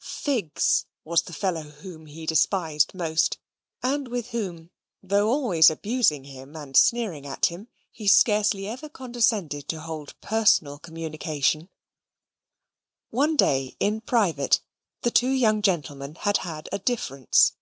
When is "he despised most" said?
2.06-3.38